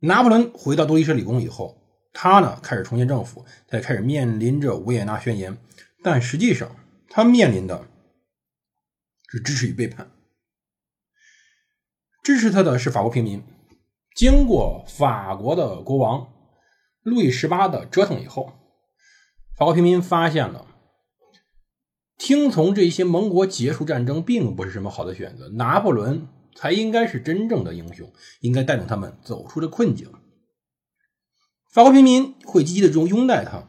[0.00, 1.76] 拿破仑回到多伊舍理宫以后，
[2.12, 5.58] 他呢开始重建政府，他也开始面临着维也纳宣言，
[6.02, 6.76] 但实际上
[7.08, 7.86] 他面临的。
[9.30, 10.10] 是支持与背叛。
[12.22, 13.42] 支持他的是法国平民。
[14.16, 16.32] 经过法国的国王
[17.02, 18.54] 路易十八的折腾以后，
[19.54, 20.66] 法国平民发现了
[22.16, 25.50] 听从这些盟国结束战争并不是什么好的选择。
[25.50, 26.26] 拿破仑
[26.58, 30.10] 才应该是真正的英雄，应该带领他们走出这困境。
[31.70, 33.68] 法国平民会积极的这种拥戴他。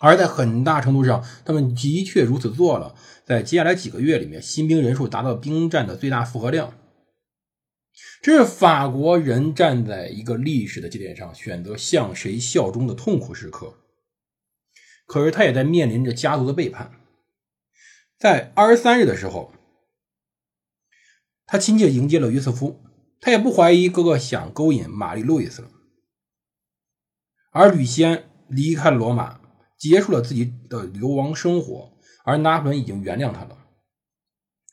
[0.00, 2.96] 而在很大程度上，他们的确如此做了。
[3.26, 6.72] 在接下来几个月里面，新兵人数达到兵站的最大负荷量。
[8.22, 13.74] 这是法国人站在一个历史的节点上，选择向谁效忠的痛苦时刻。
[15.06, 16.90] 可是他也在面临着家族的背叛。
[18.18, 19.52] 在二十三日的时候，
[21.52, 22.80] 他亲切迎接了约瑟夫，
[23.20, 25.68] 他也不怀疑哥哥想勾引玛丽路易斯了。
[27.50, 29.38] 而吕西安离开罗马。
[29.76, 31.92] 结束了自己的流亡生活，
[32.24, 33.58] 而拿破仑已经原谅他了，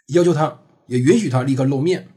[0.08, 2.10] 要求他也允许他立刻露面。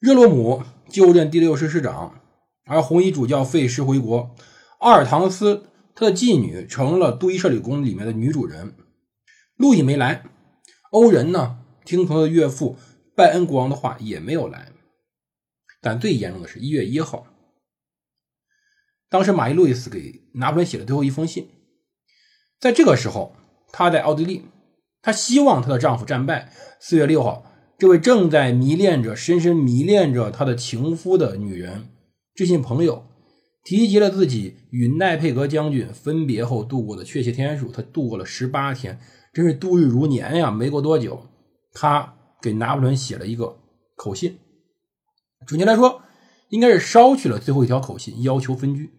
[0.00, 2.20] 热罗姆就任第六师师长，
[2.64, 4.34] 而红衣主教费时回国。
[4.80, 8.74] 阿尔唐斯他的妓女成了杜伊舍里宫里面的女主人。
[9.56, 10.24] 路易没来，
[10.90, 12.76] 欧仁呢听从了岳父
[13.14, 14.72] 拜恩国王的话也没有来。
[15.80, 17.26] 但最严重的是一月一号，
[19.10, 21.48] 当时玛丽路易斯给拿破仑写了最后一封信。
[22.58, 23.36] 在这个时候，
[23.70, 24.46] 她在奥地利，
[25.02, 26.50] 她希望她的丈夫战败。
[26.80, 31.90] 四月六号，这位正在迷恋着、深深迷恋着她的情夫的女人，
[32.34, 33.04] 致信朋友，
[33.62, 37.70] 提及了自己与奈佩格将军分别后度过的确切天数。
[37.70, 38.98] 她度过了十八天，
[39.34, 40.50] 真是度日如年呀！
[40.50, 41.26] 没过多久，
[41.74, 43.58] 她给拿破仑写了一个
[43.96, 44.38] 口信，
[45.46, 46.02] 准确来说，
[46.50, 48.92] 应该是捎去了最后一条口信，要求分居。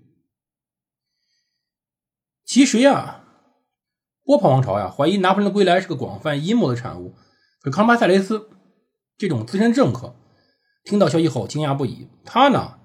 [2.44, 3.22] 其实呀。
[4.28, 7.14] 波旁王朝呀，怀疑拿破仑的归来是个广泛阴谋的产物。
[7.62, 8.50] 可康巴塞雷斯
[9.20, 10.16] 这种资深政客
[10.84, 12.80] 听到消息后惊讶不已，他呢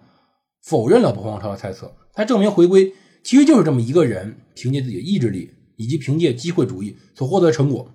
[0.63, 2.93] 否认了波旁王朝的猜测，他证明回归
[3.25, 7.91] 其实就是这么一个人凭借自己的意志力以及凭借机会主义所获得的成果。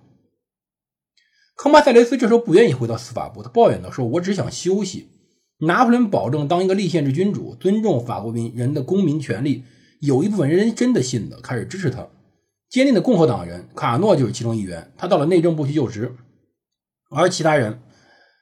[1.55, 5.09] 康巴塞雷斯这时候不愿意回到司法部，他抱怨道：“说我只想休息。”
[5.59, 9.63] 拿破仑保证当一个立宪制君主，尊重法国民人的公民权利，
[10.01, 12.07] 有一部分人真的信的，开始支持他。
[12.69, 16.13] 坚定的共和党人卡诺就是其中一员，他到了内政部去就职，
[17.09, 17.79] 而其他人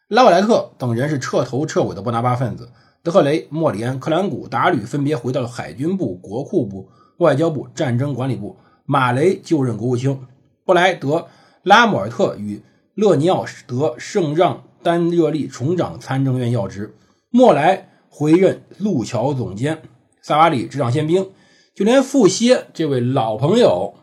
[0.08, 2.72] 拉瓦莱特等人是彻头彻尾的波拿巴分子。
[3.04, 8.58] 德赫雷、莫里安、克兰古、达吕分别回到了海军部、国库部、外交部、战争管理部。
[8.86, 10.20] 马雷就任国务卿，
[10.66, 11.28] 布莱德、
[11.62, 12.62] 拉莫尔特与
[12.96, 16.96] 勒尼奥德圣让丹热利重掌参政院要职。
[17.30, 19.82] 莫莱回任路桥总监，
[20.22, 21.32] 萨瓦里执掌宪兵，
[21.74, 23.96] 就连富歇这位老朋友。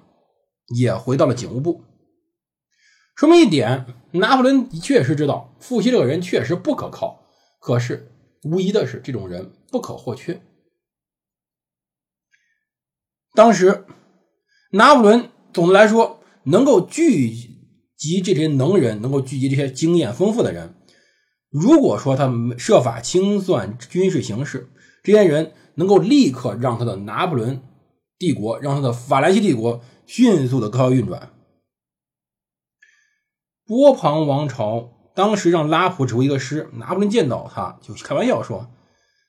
[0.77, 1.83] 也回到了警务部，
[3.17, 7.27] 说明一点：拿破仑确实知道富歇这个人确实不可靠。
[7.59, 8.13] 可是，
[8.45, 10.41] 无疑的是，这种人不可或缺。
[13.35, 13.85] 当时，
[14.71, 17.50] 拿破仑总的来说能够聚
[18.01, 20.75] 及这些能人，能够聚集这些经验丰富的人。
[21.51, 22.29] 如果说他
[22.59, 24.71] 设法清算军事形势，
[25.05, 27.63] 这些人能够立刻让他的拿破仑
[28.19, 29.81] 帝国，让他的法兰西帝国。
[30.07, 31.31] 迅速的高效运转。
[33.65, 38.69] 波旁王朝当时让拉普指挥一个师，拿破仑见到他就开玩笑说：“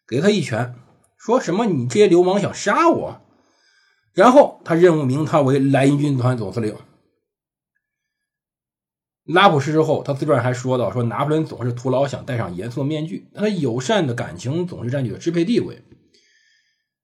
[0.10, 0.74] 给他一拳，
[1.20, 3.22] 说什么你这些流氓想杀我。”
[4.14, 6.76] 然后他任命他为莱茵军团总司令。
[9.26, 15.84] 拉普逝世后，他自传还说到：“说拿破仑总是徒劳想戴上严肃的面具，他友善的感情总是占据了支配地位。”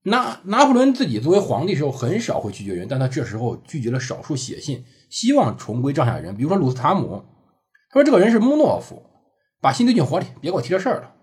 [0.03, 6.35] 拿拿破仑自己作为皇帝时候很少会拒绝人，但他这时候拒绝了少数写信，希望重归帐下人。
[6.35, 7.23] 比如说鲁斯塔姆，
[7.89, 9.03] 他说这个人是穆诺夫，
[9.61, 11.13] 把信丢进火里，别给我提这事儿了。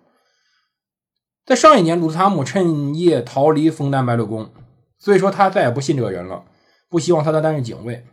[1.46, 4.50] 在上一年，鲁斯塔姆趁夜逃离枫丹白露宫，
[4.99, 6.44] 所以说他再也不信这个人了，
[6.88, 8.05] 不希望他再担任警卫。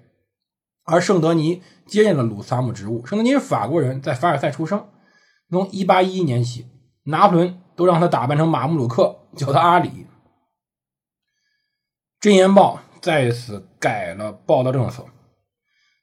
[0.83, 3.05] 而圣德尼接任了鲁萨姆职务。
[3.05, 4.87] 圣德尼是法国人，在凡尔赛出生，
[5.49, 6.67] 从1811年起，
[7.03, 7.57] 拿破仑。
[7.73, 9.89] 都让他打扮成马穆鲁克，叫他阿里。
[12.19, 15.07] 《真言报》再次改了报道政策，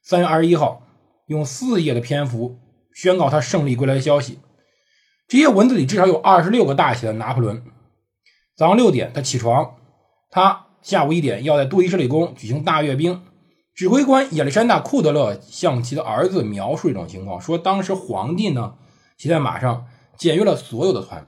[0.03, 0.81] 三月二十一号
[1.27, 2.59] 用四页的篇幅
[2.93, 4.39] 宣告他胜利归来的消息。
[5.29, 7.63] 这些文字里至少有二十六个大写的拿破仑。
[8.57, 9.77] 早上六点他起床，
[10.29, 13.21] 他下午一点要在杜伊什里宫举行大阅兵。
[13.79, 18.73] 指挥官亚历山大·库德勒向其的儿子描述一种情况，说当时皇帝呢
[19.17, 19.85] 骑在马上，
[20.17, 21.25] 检阅了所有的团。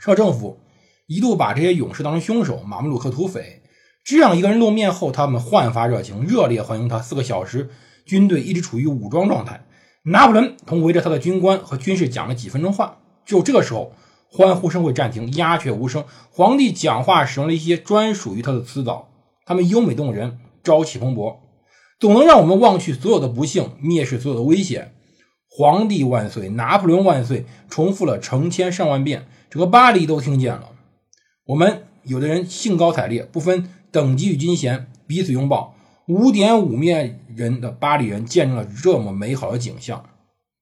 [0.00, 0.58] 摄政府
[1.06, 3.60] 一度把这些勇士当成凶手，马穆鲁克土匪。
[4.02, 6.98] 这样一个人露面后，他们焕发热情，热烈欢迎他。
[6.98, 7.68] 四个小时，
[8.06, 9.66] 军队一直处于武装状态。
[10.04, 12.96] 拿破仑同围着他的军官和军士讲了几分钟话。
[13.26, 13.92] 就这个时候，
[14.30, 16.06] 欢呼声会暂停，鸦雀无声。
[16.30, 19.10] 皇帝讲话使用了一些专属于他的词藻，
[19.44, 21.36] 他们优美动人，朝气蓬勃，
[22.00, 24.94] 总能让我们忘去所有的不幸，蔑视所有的危险。
[25.48, 27.46] 皇帝万岁，拿破仑万岁！
[27.70, 30.70] 重复了成千上万遍，整个巴黎都听见了。
[31.46, 33.70] 我们有的人兴高采烈，不分。
[33.92, 35.76] 等级与金钱彼此拥抱，
[36.08, 40.04] 五点五面人的巴黎人见证了这么美好的景象，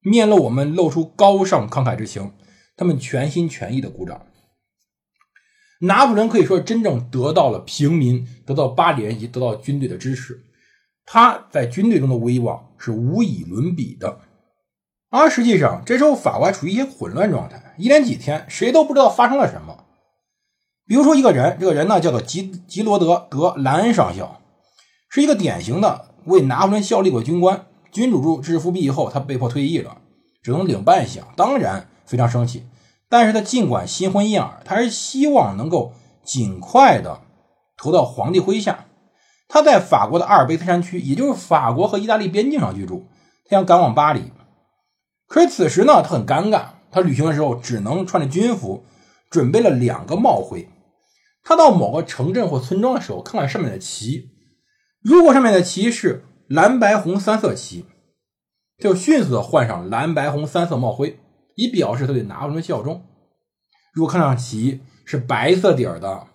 [0.02, 2.32] 面露我们露出高尚慷慨之情，
[2.76, 4.20] 他们全心全意的鼓掌。
[5.82, 10.40] 拿破仑可以说真正得到了平民、得到巴黎人以及得到军队的支持，
[11.04, 14.20] 他在军队中的威望是无以伦比的。
[15.10, 19.84] 而实际上，这时候法国还处于一些混乱状态，一连几天谁都不知道发生了什么。
[20.86, 24.40] 比如说一个人，这个人呢叫做吉吉罗德·德兰恩上校，
[25.08, 27.66] 是一个典型的为拿破仑效力过军官。
[27.90, 29.98] 君主制制复辟以后，他被迫退役了，
[30.42, 32.64] 只能领半饷，当然非常生气。
[33.12, 35.92] 但是他尽管新婚燕尔，他还是希望能够
[36.24, 37.20] 尽快的
[37.76, 38.86] 投到皇帝麾下。
[39.48, 43.06] 他在法国的阿尔卑斯山区，也就是法国和意大利边境上居住。
[43.44, 44.32] 他想赶往巴黎，
[45.28, 46.68] 可是此时呢，他很尴尬。
[46.90, 48.82] 他旅行的时候只能穿着军服，
[49.28, 50.70] 准备了两个帽徽。
[51.44, 54.30] 他到某个城镇或村庄的时候，看看上面的旗，
[55.02, 57.84] 如果上面的旗是蓝白红三色旗，
[58.78, 61.20] 就迅速的换上蓝白红三色帽徽，
[61.54, 63.04] 以表示他对拿破仑的效忠。
[63.92, 66.26] 如果看上旗是白色底儿的，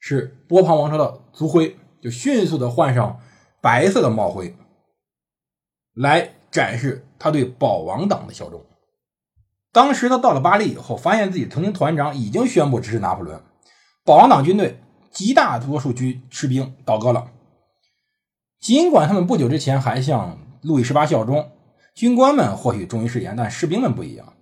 [0.00, 3.20] 是波旁王朝的族徽，就迅速的换上
[3.60, 4.56] 白色的帽徽，
[5.94, 8.64] 来展示他对保王党的效忠。
[9.72, 13.42] 当时他到了巴黎以后，发现自己曾经团长已经宣布支持拿破仑。
[14.04, 14.78] 保王党军队
[15.10, 17.32] 极大多数军士兵倒戈了，
[18.60, 21.50] 尽管他们不久之前还向路易十八效忠，
[21.94, 24.34] 军官们或许忠于誓言，但士兵们不一样。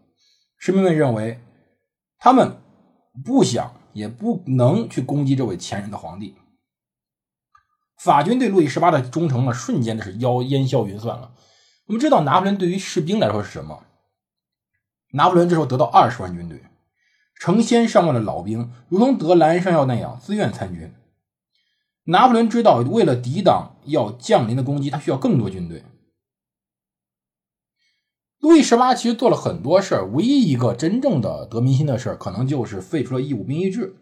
[0.65, 1.41] 士兵们认为，
[2.21, 2.59] 他们
[3.25, 6.37] 不想也不能去攻击这位前任的皇帝。
[7.99, 11.33] 法军对路易十八的忠诚呢，瞬间的是妖烟消云散了。
[11.87, 13.83] 我们知道，拿破仑对于士兵来说是什么？
[15.15, 16.63] 拿破仑这时候得到二十万军队。
[17.41, 20.95] 成千上万的老兵，如同德兰上药那样自愿参军。
[22.05, 25.85] 拿破仑知道，为了抵挡要降临的攻击，他需要更多军队。
[28.43, 33.95] 路易十八其实做了很多事儿，唯一一个真正的得民心的事儿，可能就是废除了义务兵役制。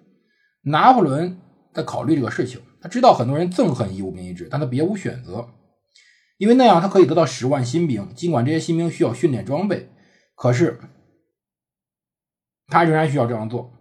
[0.62, 1.38] 拿破仑
[1.74, 5.46] 在考虑这个事情，他知道很多人憎恨义务兵役制，但他别无选择，
[6.38, 9.90] 因为那样他可以得到十万新兵，尽管这些新兵需要训练装备，
[10.34, 10.80] 可是。
[12.66, 13.72] 他仍然需要这样做。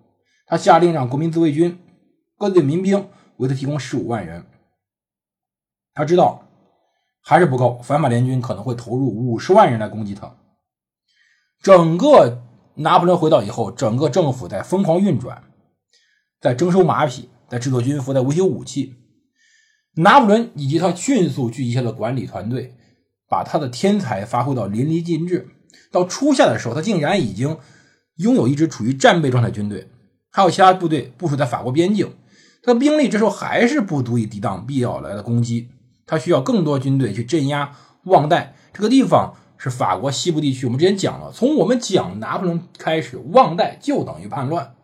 [0.46, 1.80] 他下令让国民自卫军
[2.38, 4.44] 各队民兵为他提供十五万人。
[5.94, 6.44] 他知道
[7.22, 10.36] 还是不够，反法联军可能会投入五十万人来攻击他。
[11.62, 12.44] 整个
[12.76, 15.44] 拿破仑回到以后，整个政府在疯狂运转，
[16.40, 18.96] 在征收马匹，在制作军服，在维修武器。
[19.96, 22.76] 拿破仑以及他迅速聚集下的管理团队，
[23.28, 25.50] 把他的天才发挥到淋漓尽致。
[25.92, 27.58] 到初夏的时候，他竟然已经。
[28.20, 29.88] 拥有一支处于战备状态军队，
[30.30, 32.12] 还有其他部队部署在法国边境，
[32.62, 35.70] 他的兵力这时候还是不足以抵挡必要来的攻击，
[36.06, 40.66] 他需要更多军队去镇压旺代这个地方是法国西部地区。
[40.66, 44.76] 我们之前讲了，从我们讲拿破仑开始，旺代就等于叛乱，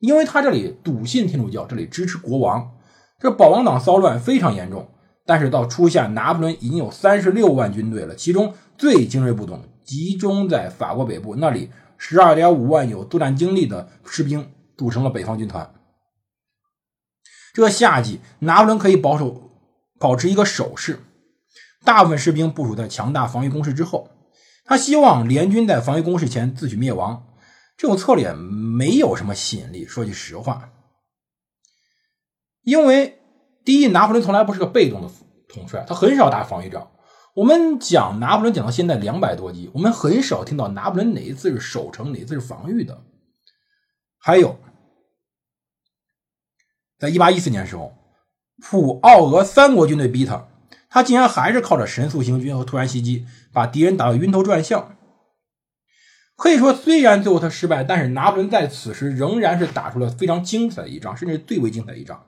[0.00, 2.72] 因为他这里笃信天主教，这里支持国王，
[3.20, 4.88] 这保王党骚乱非常严重。
[5.24, 11.70] 但是到初夏，拿破仑已经有三十六万军队了，其中最精锐部队集中在法国北部那里。
[11.98, 15.72] 十二点五万有作战经历的士兵组成了北方军团。
[17.54, 19.50] 这个夏季，拿破仑可以保守
[19.98, 21.00] 保持一个守势，
[21.86, 24.10] 大部分士兵部署在强大防御工事之后。
[24.68, 27.24] 他希望联军在防御工事前自取灭亡。
[27.76, 30.72] 这种策略没有什么吸引力，说句实话。
[32.62, 33.20] 因为
[33.64, 35.08] 第一，拿破仑从来不是个被动的
[35.48, 36.90] 统帅，他很少打防御仗。
[37.34, 43.04] 我们讲拿破仑讲到现在两百多集，我们很少听到拿破仑哪一次是守城，哪一次是防御的。
[44.18, 44.58] 还有，
[46.98, 47.94] 在一八一四年时候，
[48.62, 50.48] 普奥俄三国军队逼他，
[50.96, 54.96] 他竟然还是靠着神速行军和突然袭击，把敌人打得晕头转向。
[56.36, 62.24] 可以说，虽然最后他失败，但是拿破仑在此时仍然是打出了非常精彩的一仗，甚至最为精彩的一仗。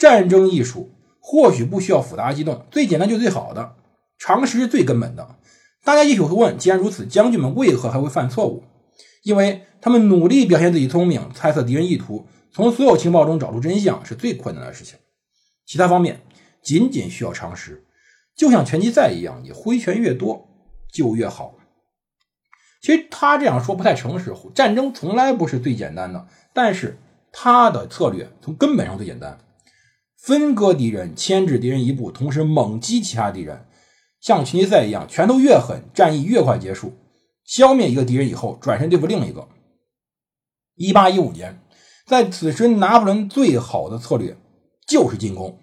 [0.00, 3.76] 战争艺术或许不需要复杂机动，最简单就最好的，
[4.18, 5.36] 常识是最根本的。
[5.84, 8.64] 大家也许会问：既然如此，将军们为何还会犯错误？
[9.22, 14.98] 因为他们努力表现自己聪明，猜测敌人意图，从所有情报中找出真相是最困难的事情。
[15.64, 16.20] 其他方面
[16.64, 17.84] 仅仅需要常识，
[18.34, 20.48] 就像拳击赛一样，你挥拳越多
[20.92, 21.54] 就越好。
[22.80, 24.34] 其实他这样说不太诚实。
[24.54, 26.98] 战争从来不是最简单的，但是
[27.32, 29.38] 他的策略从根本上最简单：
[30.18, 33.66] 分割敌人，牵制敌人一步，同时猛击其他敌人，
[34.20, 36.92] 像拳击赛一样，拳头越狠，战役越快结束。
[37.44, 39.48] 消灭一个敌人以后，转身对付另一个。
[40.76, 41.60] 一八一五年，
[42.06, 44.36] 在此时，拿破仑最好的策略
[44.86, 45.58] 就是进攻，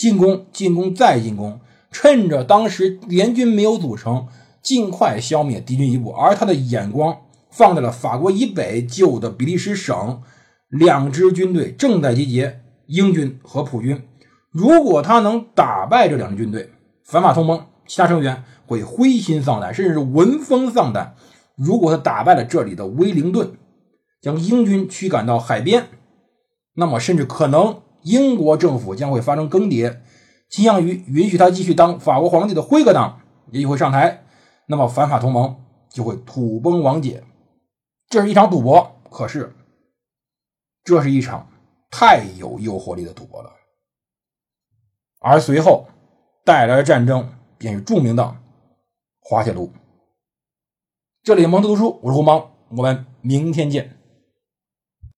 [0.00, 4.26] 进攻，进攻，再进攻，趁着当时联军没有组成。
[4.62, 7.16] 尽快消灭敌军一部，而他的眼光
[7.50, 10.20] 放在了法国以北旧的比利时省，
[10.68, 14.02] 两支军队正在集结，英军和普军。
[14.50, 16.70] 如果他能打败这两支军队，
[17.04, 21.14] 反法同盟其他成员会灰心丧胆，甚至是闻风丧胆。
[21.56, 23.52] 如果他打败了这里的威灵顿，
[24.20, 25.86] 将英军驱赶到海边，
[26.74, 29.98] 那么甚至可能英国政府将会发生更迭，
[30.48, 34.24] 倾向于允许他继续当法国皇帝的辉格党也许会上台。
[34.66, 37.24] 那么反法同盟就会土崩瓦解，
[38.08, 38.96] 这是一场赌博。
[39.10, 39.52] 可是，
[40.84, 41.50] 这是一场
[41.90, 43.50] 太有诱惑力的赌博了。
[45.18, 45.86] 而随后
[46.44, 47.28] 带来的战争
[47.58, 48.36] 便是著名的
[49.20, 49.70] 滑铁卢。
[51.22, 53.99] 这里蒙特读书，我是胡芒，我们明天见。